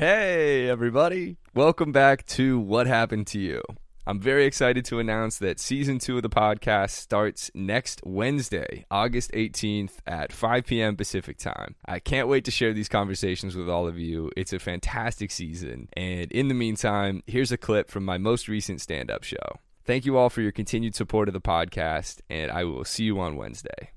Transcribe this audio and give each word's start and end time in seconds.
Hey, 0.00 0.66
everybody. 0.66 1.36
Welcome 1.54 1.92
back 1.92 2.24
to 2.28 2.58
What 2.58 2.86
Happened 2.86 3.26
to 3.26 3.38
You. 3.38 3.60
I'm 4.06 4.18
very 4.18 4.46
excited 4.46 4.82
to 4.86 4.98
announce 4.98 5.36
that 5.36 5.60
season 5.60 5.98
two 5.98 6.16
of 6.16 6.22
the 6.22 6.30
podcast 6.30 6.92
starts 6.92 7.50
next 7.54 8.00
Wednesday, 8.02 8.86
August 8.90 9.30
18th 9.32 9.98
at 10.06 10.32
5 10.32 10.64
p.m. 10.64 10.96
Pacific 10.96 11.36
time. 11.36 11.74
I 11.84 11.98
can't 11.98 12.28
wait 12.28 12.46
to 12.46 12.50
share 12.50 12.72
these 12.72 12.88
conversations 12.88 13.54
with 13.54 13.68
all 13.68 13.86
of 13.86 13.98
you. 13.98 14.30
It's 14.38 14.54
a 14.54 14.58
fantastic 14.58 15.30
season. 15.30 15.90
And 15.92 16.32
in 16.32 16.48
the 16.48 16.54
meantime, 16.54 17.22
here's 17.26 17.52
a 17.52 17.58
clip 17.58 17.90
from 17.90 18.06
my 18.06 18.16
most 18.16 18.48
recent 18.48 18.80
stand 18.80 19.10
up 19.10 19.22
show. 19.22 19.58
Thank 19.84 20.06
you 20.06 20.16
all 20.16 20.30
for 20.30 20.40
your 20.40 20.52
continued 20.52 20.94
support 20.94 21.28
of 21.28 21.34
the 21.34 21.42
podcast, 21.42 22.22
and 22.30 22.50
I 22.50 22.64
will 22.64 22.86
see 22.86 23.04
you 23.04 23.20
on 23.20 23.36
Wednesday. 23.36 23.90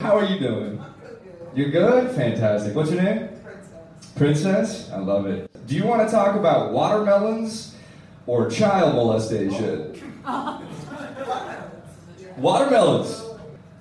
How 0.00 0.18
are 0.18 0.24
you 0.24 0.40
doing? 0.40 0.84
You're 1.54 1.70
good? 1.70 2.10
Fantastic. 2.16 2.74
What's 2.74 2.90
your 2.90 3.02
name? 3.04 3.41
Princess. 4.16 4.90
I 4.90 4.98
love 4.98 5.26
it. 5.26 5.50
Do 5.66 5.74
you 5.74 5.86
want 5.86 6.06
to 6.08 6.14
talk 6.14 6.36
about 6.36 6.72
watermelons 6.72 7.74
or 8.26 8.50
child 8.50 8.94
molestation? 8.94 9.98
watermelons. 12.36 13.24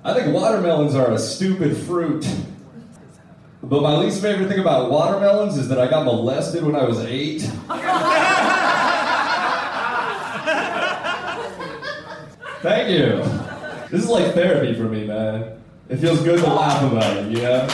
I 0.04 0.14
think 0.14 0.34
watermelons 0.34 0.96
are 0.96 1.12
a 1.12 1.20
stupid 1.20 1.78
fruit. 1.78 2.26
But 3.64 3.84
my 3.84 3.96
least 3.96 4.22
favorite 4.22 4.48
thing 4.48 4.60
about 4.60 4.90
watermelons 4.90 5.58
is 5.58 5.68
that 5.70 5.80
I 5.80 5.88
got 5.88 6.06
molested 6.06 6.64
when 6.64 6.76
I 6.76 6.84
was 6.84 7.00
eight. 7.02 7.42
Thank 12.62 12.90
you. 12.90 13.18
This 13.90 14.04
is 14.04 14.10
like 14.10 14.34
therapy 14.34 14.74
for 14.76 14.84
me, 14.84 15.06
man. 15.06 15.60
It 15.90 15.98
feels 15.98 16.22
good 16.24 16.40
to 16.40 16.48
laugh 16.48 16.84
about 16.92 17.18
it, 17.18 17.32
you 17.32 17.42
know? 17.42 17.68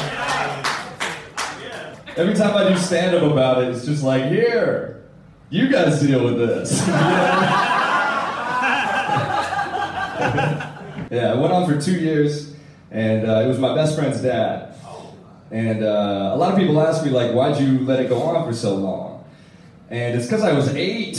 Every 2.18 2.34
time 2.34 2.58
I 2.58 2.68
do 2.68 2.76
stand 2.78 3.16
up 3.16 3.32
about 3.32 3.62
it, 3.62 3.76
it's 3.76 3.86
just 3.86 4.02
like, 4.02 4.32
here, 4.32 5.04
you 5.52 5.70
guys 5.70 6.02
deal 6.02 6.24
with 6.24 6.40
this. 6.40 6.82
yeah, 11.12 11.12
it 11.12 11.38
went 11.38 11.54
on 11.54 11.70
for 11.70 11.80
two 11.80 12.00
years, 12.00 12.56
and 12.90 13.30
uh, 13.30 13.42
it 13.42 13.48
was 13.48 13.60
my 13.60 13.76
best 13.76 13.96
friend's 13.96 14.20
dad. 14.20 14.74
And 15.52 15.84
uh, 15.84 16.32
a 16.34 16.36
lot 16.36 16.54
of 16.54 16.58
people 16.58 16.82
ask 16.82 17.06
me, 17.06 17.12
like, 17.12 17.34
why'd 17.34 17.62
you 17.62 17.86
let 17.86 18.00
it 18.00 18.10
go 18.10 18.20
on 18.24 18.48
for 18.48 18.54
so 18.54 18.74
long? 18.74 19.24
And 19.92 20.18
it's 20.18 20.26
because 20.26 20.42
I 20.42 20.54
was 20.54 20.74
eight. 20.74 21.18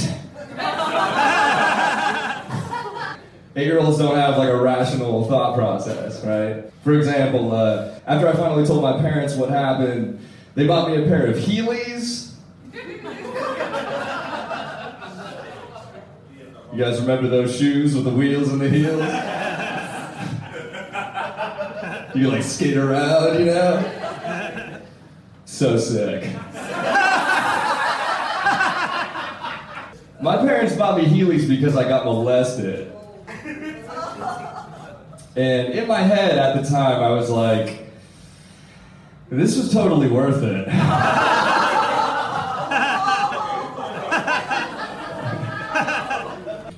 Eight-year-olds 3.55 3.99
don't 3.99 4.17
have 4.17 4.37
like 4.37 4.49
a 4.49 4.57
rational 4.57 5.29
thought 5.29 5.55
process, 5.55 6.25
right? 6.25 6.73
For 6.83 6.95
example, 6.95 7.53
uh, 7.53 8.01
after 8.07 8.27
I 8.29 8.33
finally 8.33 8.67
told 8.67 8.83
my 8.83 9.01
parents 9.01 9.37
what 9.37 9.51
happened, 9.51 10.19
they 10.59 10.67
bought 10.67 10.91
me 10.91 10.97
a 10.97 11.07
pair 11.07 11.29
of 11.29 11.37
Heelys. 11.37 12.33
You 16.73 16.85
guys 16.85 17.01
remember 17.01 17.29
those 17.29 17.57
shoes 17.57 17.95
with 17.95 18.03
the 18.05 18.11
wheels 18.11 18.49
and 18.53 18.61
the 18.61 18.69
heels? 18.69 19.01
You 22.17 22.29
like 22.29 22.43
skate 22.43 22.77
around, 22.77 23.39
you 23.39 23.45
know? 23.47 24.81
So 25.45 25.79
sick. 25.79 26.25
My 30.21 30.39
parents 30.39 30.75
bought 30.75 30.99
me 30.99 31.05
Heelys 31.05 31.49
because 31.49 31.77
I 31.77 31.89
got 31.89 32.05
molested. 32.05 32.93
And 35.37 35.69
in 35.73 35.87
my 35.87 36.01
head 36.01 36.37
at 36.37 36.61
the 36.61 36.69
time, 36.69 37.01
I 37.01 37.11
was 37.11 37.31
like, 37.31 37.88
this 39.31 39.57
was 39.57 39.73
totally 39.73 40.09
worth 40.09 40.43
it. 40.43 40.69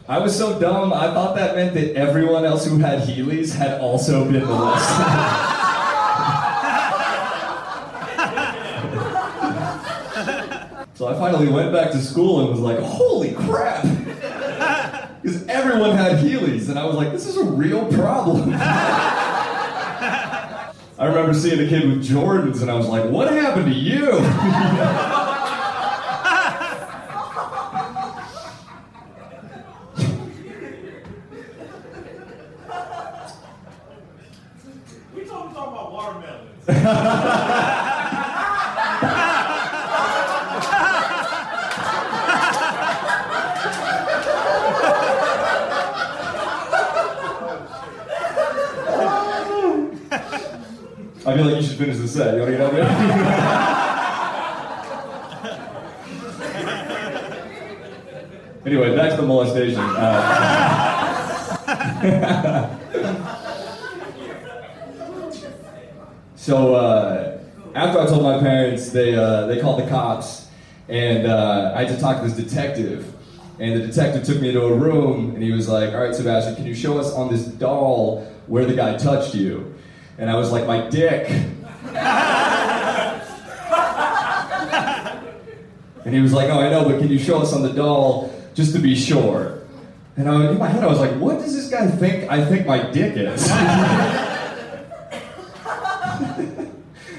I 0.09 0.19
was 0.19 0.37
so 0.37 0.59
dumb, 0.59 0.93
I 0.93 1.15
thought 1.15 1.37
that 1.37 1.55
meant 1.55 1.73
that 1.75 1.95
everyone 1.95 2.45
else 2.45 2.67
who 2.67 2.79
had 2.79 2.99
Heelys 3.07 3.55
had 3.55 3.81
also 3.81 4.25
been 4.25 4.45
molested. 4.45 5.07
so 10.95 11.07
I 11.07 11.15
finally 11.15 11.49
went 11.49 11.73
back 11.73 11.93
to 11.93 11.99
school 11.99 12.41
and 12.41 12.51
was 12.51 12.59
like, 12.59 12.81
holy 12.81 13.35
crap! 13.35 13.85
Because 15.23 15.47
everyone 15.47 15.93
had 15.93 16.19
Heelys, 16.19 16.69
and 16.69 16.77
I 16.77 16.85
was 16.87 16.97
like, 16.97 17.13
this 17.13 17.29
is 17.29 17.37
a 17.37 17.45
real 17.45 17.87
problem. 17.93 18.51
I 21.01 21.07
remember 21.07 21.33
seeing 21.33 21.59
a 21.59 21.67
kid 21.67 21.89
with 21.89 22.07
Jordans, 22.07 22.61
and 22.61 22.71
I 22.71 22.75
was 22.75 22.87
like, 22.87 23.07
what 23.07 23.33
happened 23.33 23.65
to 23.65 23.73
you? 23.73 24.05
We 35.15 35.25
talking 35.25 35.53
about 35.53 35.91
watermelons. 35.91 37.47
I 51.31 51.37
feel 51.37 51.47
like 51.47 51.57
you 51.57 51.63
should 51.63 51.79
finish 51.79 51.97
the 51.99 52.09
set. 52.09 52.35
You 52.35 52.41
want 52.41 52.51
to 52.51 52.59
get 52.59 52.67
up 52.67 52.73
there? 52.73 52.91
anyway, 58.67 58.97
back 58.97 59.11
to 59.13 59.17
the 59.19 59.23
molestation. 59.23 59.79
Uh, 59.79 60.27
so 66.35 66.75
uh, 66.75 67.39
after 67.77 68.01
I 68.01 68.07
told 68.07 68.25
my 68.25 68.41
parents, 68.41 68.91
they 68.91 69.15
uh, 69.15 69.47
they 69.47 69.61
called 69.61 69.81
the 69.81 69.87
cops, 69.87 70.49
and 70.89 71.29
uh, 71.29 71.75
I 71.77 71.85
had 71.85 71.95
to 71.95 72.01
talk 72.01 72.23
to 72.23 72.29
this 72.29 72.37
detective. 72.37 73.15
And 73.61 73.81
the 73.81 73.87
detective 73.87 74.25
took 74.25 74.41
me 74.41 74.49
into 74.49 74.63
a 74.63 74.75
room, 74.75 75.37
and 75.37 75.45
he 75.45 75.53
was 75.53 75.69
like, 75.69 75.93
"All 75.93 76.01
right, 76.01 76.13
Sebastian, 76.13 76.57
can 76.57 76.67
you 76.67 76.75
show 76.75 76.99
us 76.99 77.13
on 77.13 77.31
this 77.31 77.45
doll 77.45 78.25
where 78.49 78.65
the 78.65 78.75
guy 78.75 78.97
touched 78.97 79.37
you?" 79.37 79.77
And 80.21 80.31
I 80.31 80.37
was 80.37 80.53
like, 80.53 80.67
"My 80.67 80.87
dick." 80.89 81.31
And 86.03 86.15
he 86.15 86.21
was 86.21 86.33
like, 86.33 86.49
"Oh, 86.51 86.61
I 86.61 86.71
know, 86.71 86.85
but 86.85 86.99
can 86.99 87.09
you 87.09 87.19
show 87.19 87.41
us 87.41 87.53
on 87.53 87.63
the 87.63 87.73
doll 87.73 88.35
just 88.55 88.75
to 88.75 88.79
be 88.79 88.95
sure?" 88.95 89.63
And 90.17 90.29
I, 90.29 90.51
in 90.51 90.59
my 90.59 90.69
head, 90.69 90.85
I 90.85 90.89
was 90.89 90.99
like, 90.99 91.13
"What 91.13 91.39
does 91.39 91.55
this 91.55 91.71
guy 91.71 91.87
think? 91.87 92.31
I 92.31 92.45
think 92.45 92.67
my 92.67 92.91
dick 92.91 93.17
is." 93.17 93.45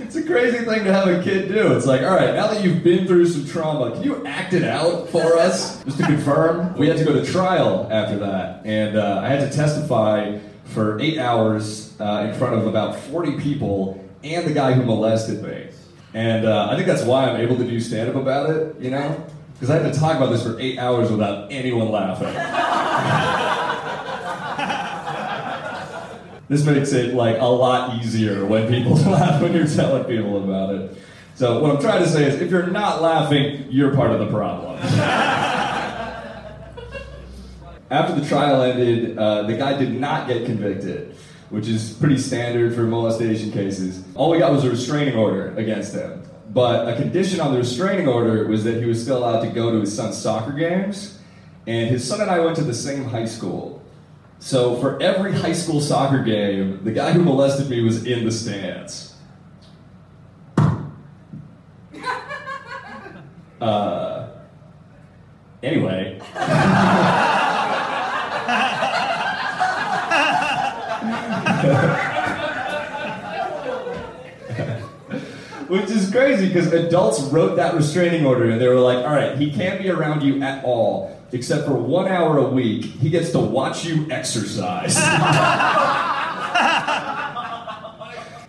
it's 0.02 0.16
a 0.16 0.24
crazy 0.24 0.60
thing 0.66 0.84
to 0.84 0.94
have 0.94 1.08
a 1.08 1.24
kid 1.24 1.48
do. 1.48 1.74
It's 1.74 1.88
like, 1.88 2.02
all 2.02 2.16
right, 2.16 2.36
now 2.36 2.48
that 2.48 2.64
you've 2.64 2.84
been 2.84 3.08
through 3.08 3.26
some 3.28 3.46
trauma, 3.46 3.92
can 3.92 4.04
you 4.04 4.26
act 4.28 4.54
it 4.54 4.64
out 4.64 5.10
for 5.10 5.38
us, 5.38 5.84
just 5.86 5.98
to 5.98 6.06
confirm? 6.06 6.76
We 6.78 6.88
had 6.88 6.98
to 6.98 7.04
go 7.04 7.14
to 7.14 7.26
trial 7.26 7.88
after 7.92 8.20
that, 8.20 8.66
and 8.66 8.98
uh, 8.98 9.22
I 9.24 9.30
had 9.30 9.50
to 9.50 9.56
testify 9.56 10.38
for 10.72 11.00
eight 11.00 11.18
hours 11.18 11.94
uh, 12.00 12.28
in 12.30 12.38
front 12.38 12.56
of 12.56 12.66
about 12.66 13.00
40 13.00 13.40
people 13.40 14.04
and 14.24 14.48
the 14.48 14.54
guy 14.54 14.74
who 14.74 14.84
molested 14.84 15.44
me. 15.44 15.68
And 16.14 16.46
uh, 16.46 16.70
I 16.70 16.76
think 16.76 16.88
that's 16.88 17.04
why 17.04 17.30
I'm 17.30 17.40
able 17.40 17.58
to 17.58 17.64
do 17.64 17.80
stand 17.80 18.10
up 18.10 18.16
about 18.16 18.50
it, 18.50 18.76
you 18.80 18.92
know? 18.92 19.26
Because 19.54 19.70
I 19.70 19.80
had 19.80 19.94
to 19.94 20.00
talk 20.00 20.18
about 20.18 20.32
this 20.32 20.44
for 20.44 20.60
eight 20.60 20.80
hours 20.80 21.12
without 21.12 21.52
anyone 21.52 21.90
laughing. 21.90 22.34
this 26.50 26.66
makes 26.66 26.92
it 26.92 27.14
like 27.14 27.38
a 27.40 27.46
lot 27.46 28.02
easier 28.02 28.46
when 28.46 28.68
people 28.68 28.94
laugh 28.96 29.42
when 29.42 29.54
you're 29.54 29.68
telling 29.68 30.04
people 30.06 30.44
about 30.44 30.74
it. 30.74 30.98
So 31.36 31.60
what 31.60 31.76
I'm 31.76 31.82
trying 31.82 32.04
to 32.04 32.10
say 32.10 32.26
is 32.26 32.42
if 32.42 32.52
you're 32.52 32.68
not 32.68 33.02
laughing, 33.02 33.68
you're 33.70 33.96
part 33.96 34.12
of 34.12 34.20
the 34.20 34.28
problem. 34.28 34.80
After 37.92 38.18
the 38.18 38.26
trial 38.26 38.62
ended, 38.62 39.18
uh, 39.18 39.44
the 39.44 39.58
guy 39.58 39.78
did 39.78 40.00
not 40.00 40.26
get 40.26 40.46
convicted, 40.46 41.18
which 41.50 41.68
is 41.68 41.92
pretty 41.92 42.18
standard 42.18 42.74
for 42.74 42.84
molestation 42.84 43.52
cases. 43.52 44.02
All 44.16 44.30
we 44.30 44.40
got 44.40 44.54
was 44.54 44.64
a 44.64 44.70
restraining 44.70 45.18
order 45.18 45.54
against 45.58 45.94
him. 45.94 46.24
But 46.52 46.88
a 46.88 46.96
condition 46.96 47.42
on 47.42 47.52
the 47.52 47.58
restraining 47.60 48.08
order 48.08 48.48
was 48.48 48.64
that 48.64 48.82
he 48.82 48.86
was 48.86 49.02
still 49.02 49.18
allowed 49.18 49.42
to 49.42 49.50
go 49.50 49.72
to 49.74 49.82
his 49.82 49.94
son's 49.94 50.18
soccer 50.18 50.54
games. 50.54 51.20
And 51.68 51.90
his 51.90 52.08
son 52.08 52.22
and 52.22 52.32
I 52.32 52.40
went 52.40 52.56
to 52.58 52.64
the 52.64 52.74
same 52.74 53.04
high 53.04 53.26
school. 53.26 53.84
So 54.40 54.78
for 54.78 55.02
every 55.02 55.34
high 55.34 55.54
school 55.54 55.82
soccer 55.82 56.24
game, 56.24 56.82
the 56.86 56.94
guy 56.94 57.12
who 57.12 57.22
molested 57.22 57.70
me 57.70 57.82
was 57.82 58.06
in 58.06 58.24
the 58.24 58.32
stands. 58.32 59.16
Uh, 63.62 64.28
anyway. 65.62 66.20
Which 75.68 75.90
is 75.90 76.12
crazy 76.12 76.48
because 76.48 76.72
adults 76.74 77.22
wrote 77.24 77.56
that 77.56 77.76
restraining 77.76 78.26
order 78.26 78.50
and 78.50 78.60
they 78.60 78.68
were 78.68 78.80
like, 78.80 79.06
all 79.06 79.14
right, 79.14 79.38
he 79.38 79.52
can't 79.52 79.82
be 79.82 79.90
around 79.90 80.22
you 80.22 80.42
at 80.42 80.64
all 80.66 81.18
except 81.32 81.66
for 81.66 81.74
one 81.74 82.08
hour 82.08 82.38
a 82.38 82.48
week. 82.48 82.86
He 82.86 83.10
gets 83.10 83.32
to 83.32 83.40
watch 83.40 83.86
you 83.86 84.10
exercise. 84.12 84.98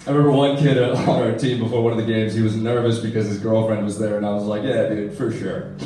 I 0.04 0.10
remember 0.10 0.32
one 0.32 0.56
kid 0.56 0.82
on 0.82 0.96
our 1.08 1.38
team 1.38 1.60
before 1.60 1.80
one 1.80 1.92
of 1.92 1.98
the 1.98 2.04
games, 2.04 2.34
he 2.34 2.42
was 2.42 2.56
nervous 2.56 2.98
because 2.98 3.28
his 3.28 3.38
girlfriend 3.38 3.84
was 3.84 4.00
there, 4.00 4.16
and 4.16 4.26
I 4.26 4.30
was 4.30 4.42
like, 4.44 4.64
yeah, 4.64 4.88
dude, 4.88 5.16
for 5.16 5.30
sure. 5.30 5.70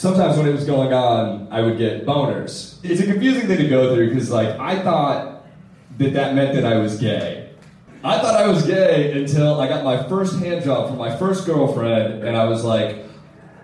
Sometimes 0.00 0.38
when 0.38 0.48
it 0.48 0.52
was 0.52 0.64
going 0.64 0.94
on, 0.94 1.46
I 1.50 1.60
would 1.60 1.76
get 1.76 2.06
boners. 2.06 2.78
It's 2.82 3.02
a 3.02 3.04
confusing 3.04 3.46
thing 3.46 3.58
to 3.58 3.68
go 3.68 3.94
through 3.94 4.08
because, 4.08 4.30
like, 4.30 4.58
I 4.58 4.82
thought 4.82 5.44
that 5.98 6.14
that 6.14 6.34
meant 6.34 6.54
that 6.54 6.64
I 6.64 6.78
was 6.78 6.98
gay. 6.98 7.50
I 8.02 8.18
thought 8.18 8.34
I 8.34 8.46
was 8.48 8.66
gay 8.66 9.12
until 9.12 9.60
I 9.60 9.68
got 9.68 9.84
my 9.84 10.02
first 10.08 10.38
hand 10.38 10.64
job 10.64 10.88
from 10.88 10.96
my 10.96 11.14
first 11.14 11.44
girlfriend, 11.44 12.24
and 12.24 12.34
I 12.34 12.46
was 12.46 12.64
like, 12.64 13.04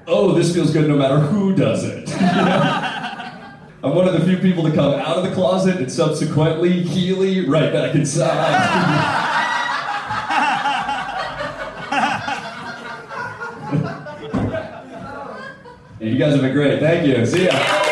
oh, 0.07 0.33
this 0.33 0.55
feels 0.55 0.75
good 0.75 0.87
no 0.87 0.97
matter 0.99 1.19
who 1.19 1.57
does 1.57 1.85
it. 1.85 2.07
I'm 2.21 3.95
one 3.95 4.07
of 4.07 4.13
the 4.13 4.27
few 4.27 4.37
people 4.37 4.63
to 4.65 4.73
come 4.73 4.93
out 4.93 5.17
of 5.17 5.25
the 5.25 5.33
closet 5.33 5.79
and 5.79 5.91
subsequently 5.91 6.85
Heely 6.85 7.49
right 7.49 7.73
back 7.73 7.95
inside. 7.95 9.23
you 16.17 16.25
guys 16.25 16.33
have 16.33 16.41
been 16.41 16.53
great. 16.53 16.81
Thank 16.81 17.07
you. 17.07 17.27
See 17.27 17.45
ya. 17.45 17.86